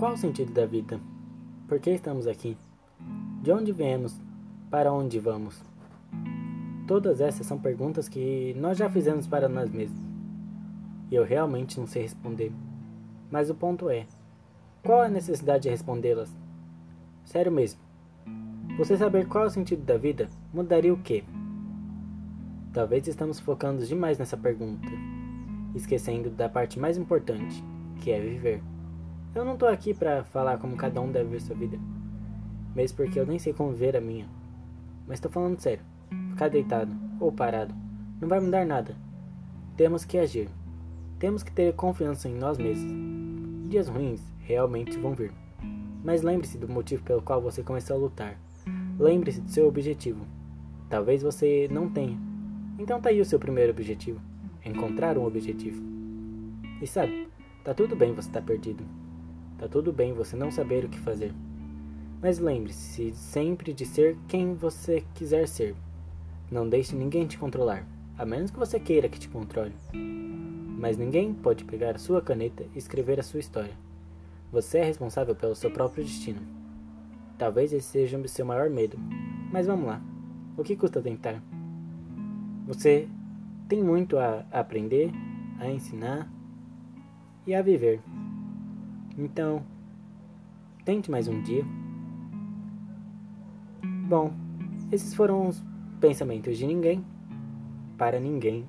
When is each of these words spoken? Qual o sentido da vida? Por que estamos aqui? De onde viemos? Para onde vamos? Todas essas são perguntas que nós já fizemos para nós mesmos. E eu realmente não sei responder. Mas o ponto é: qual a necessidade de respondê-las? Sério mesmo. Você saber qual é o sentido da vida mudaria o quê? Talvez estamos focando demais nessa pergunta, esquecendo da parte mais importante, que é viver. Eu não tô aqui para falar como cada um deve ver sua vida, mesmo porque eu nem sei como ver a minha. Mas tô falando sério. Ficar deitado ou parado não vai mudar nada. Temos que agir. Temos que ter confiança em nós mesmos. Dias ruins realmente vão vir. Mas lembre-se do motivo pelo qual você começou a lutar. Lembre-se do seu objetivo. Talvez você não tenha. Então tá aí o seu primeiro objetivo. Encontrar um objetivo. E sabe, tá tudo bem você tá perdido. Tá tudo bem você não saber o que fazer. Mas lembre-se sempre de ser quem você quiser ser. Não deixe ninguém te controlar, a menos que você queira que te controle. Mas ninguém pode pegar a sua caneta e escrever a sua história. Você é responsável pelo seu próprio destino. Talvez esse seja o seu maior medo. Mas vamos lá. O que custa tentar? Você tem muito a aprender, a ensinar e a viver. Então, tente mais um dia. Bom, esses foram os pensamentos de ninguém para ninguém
Qual 0.00 0.14
o 0.14 0.16
sentido 0.16 0.50
da 0.50 0.64
vida? 0.64 0.98
Por 1.68 1.78
que 1.78 1.90
estamos 1.90 2.26
aqui? 2.26 2.56
De 3.42 3.52
onde 3.52 3.70
viemos? 3.70 4.18
Para 4.70 4.90
onde 4.90 5.18
vamos? 5.18 5.62
Todas 6.88 7.20
essas 7.20 7.46
são 7.46 7.58
perguntas 7.58 8.08
que 8.08 8.56
nós 8.58 8.78
já 8.78 8.88
fizemos 8.88 9.26
para 9.26 9.46
nós 9.46 9.68
mesmos. 9.70 10.00
E 11.10 11.14
eu 11.14 11.22
realmente 11.22 11.78
não 11.78 11.86
sei 11.86 12.00
responder. 12.00 12.50
Mas 13.30 13.50
o 13.50 13.54
ponto 13.54 13.90
é: 13.90 14.06
qual 14.82 15.02
a 15.02 15.08
necessidade 15.10 15.64
de 15.64 15.68
respondê-las? 15.68 16.34
Sério 17.22 17.52
mesmo. 17.52 17.78
Você 18.78 18.96
saber 18.96 19.28
qual 19.28 19.44
é 19.44 19.46
o 19.48 19.50
sentido 19.50 19.84
da 19.84 19.98
vida 19.98 20.30
mudaria 20.50 20.94
o 20.94 21.02
quê? 21.02 21.24
Talvez 22.72 23.06
estamos 23.06 23.38
focando 23.38 23.84
demais 23.84 24.18
nessa 24.18 24.38
pergunta, 24.38 24.88
esquecendo 25.74 26.30
da 26.30 26.48
parte 26.48 26.80
mais 26.80 26.96
importante, 26.96 27.62
que 28.00 28.10
é 28.10 28.18
viver. 28.18 28.62
Eu 29.32 29.44
não 29.44 29.56
tô 29.56 29.66
aqui 29.66 29.94
para 29.94 30.24
falar 30.24 30.58
como 30.58 30.76
cada 30.76 31.00
um 31.00 31.12
deve 31.12 31.30
ver 31.30 31.40
sua 31.40 31.54
vida, 31.54 31.78
mesmo 32.74 32.96
porque 32.96 33.18
eu 33.18 33.24
nem 33.24 33.38
sei 33.38 33.52
como 33.52 33.72
ver 33.72 33.96
a 33.96 34.00
minha. 34.00 34.28
Mas 35.06 35.20
tô 35.20 35.28
falando 35.28 35.60
sério. 35.60 35.84
Ficar 36.30 36.48
deitado 36.48 36.92
ou 37.20 37.30
parado 37.30 37.72
não 38.20 38.28
vai 38.28 38.40
mudar 38.40 38.66
nada. 38.66 38.96
Temos 39.76 40.04
que 40.04 40.18
agir. 40.18 40.48
Temos 41.18 41.42
que 41.42 41.52
ter 41.52 41.72
confiança 41.74 42.28
em 42.28 42.34
nós 42.34 42.58
mesmos. 42.58 42.92
Dias 43.68 43.88
ruins 43.88 44.20
realmente 44.40 44.98
vão 44.98 45.14
vir. 45.14 45.32
Mas 46.02 46.22
lembre-se 46.22 46.58
do 46.58 46.68
motivo 46.68 47.04
pelo 47.04 47.22
qual 47.22 47.40
você 47.40 47.62
começou 47.62 47.96
a 47.96 48.00
lutar. 48.00 48.36
Lembre-se 48.98 49.40
do 49.40 49.50
seu 49.50 49.68
objetivo. 49.68 50.26
Talvez 50.88 51.22
você 51.22 51.68
não 51.70 51.88
tenha. 51.88 52.18
Então 52.78 53.00
tá 53.00 53.10
aí 53.10 53.20
o 53.20 53.24
seu 53.24 53.38
primeiro 53.38 53.70
objetivo. 53.70 54.20
Encontrar 54.64 55.16
um 55.16 55.24
objetivo. 55.24 55.82
E 56.82 56.86
sabe, 56.86 57.28
tá 57.62 57.72
tudo 57.72 57.94
bem 57.94 58.12
você 58.12 58.30
tá 58.30 58.42
perdido. 58.42 58.84
Tá 59.60 59.68
tudo 59.68 59.92
bem 59.92 60.14
você 60.14 60.34
não 60.34 60.50
saber 60.50 60.86
o 60.86 60.88
que 60.88 60.98
fazer. 60.98 61.34
Mas 62.22 62.38
lembre-se 62.38 63.12
sempre 63.12 63.74
de 63.74 63.84
ser 63.84 64.16
quem 64.26 64.54
você 64.54 65.04
quiser 65.12 65.46
ser. 65.46 65.76
Não 66.50 66.66
deixe 66.66 66.96
ninguém 66.96 67.26
te 67.26 67.36
controlar, 67.36 67.86
a 68.16 68.24
menos 68.24 68.50
que 68.50 68.58
você 68.58 68.80
queira 68.80 69.06
que 69.06 69.20
te 69.20 69.28
controle. 69.28 69.74
Mas 69.92 70.96
ninguém 70.96 71.34
pode 71.34 71.64
pegar 71.64 71.94
a 71.94 71.98
sua 71.98 72.22
caneta 72.22 72.64
e 72.74 72.78
escrever 72.78 73.20
a 73.20 73.22
sua 73.22 73.38
história. 73.38 73.74
Você 74.50 74.78
é 74.78 74.84
responsável 74.84 75.36
pelo 75.36 75.54
seu 75.54 75.70
próprio 75.70 76.04
destino. 76.04 76.40
Talvez 77.36 77.70
esse 77.70 77.86
seja 77.86 78.16
o 78.16 78.28
seu 78.28 78.46
maior 78.46 78.70
medo. 78.70 78.96
Mas 79.52 79.66
vamos 79.66 79.86
lá. 79.86 80.00
O 80.56 80.64
que 80.64 80.74
custa 80.74 81.02
tentar? 81.02 81.42
Você 82.66 83.06
tem 83.68 83.84
muito 83.84 84.18
a 84.18 84.42
aprender, 84.50 85.12
a 85.58 85.68
ensinar 85.68 86.32
e 87.46 87.54
a 87.54 87.60
viver. 87.60 88.00
Então, 89.20 89.62
tente 90.82 91.10
mais 91.10 91.28
um 91.28 91.42
dia. 91.42 91.62
Bom, 94.08 94.32
esses 94.90 95.14
foram 95.14 95.46
os 95.46 95.62
pensamentos 96.00 96.56
de 96.56 96.66
ninguém 96.66 97.04
para 97.98 98.18
ninguém 98.18 98.66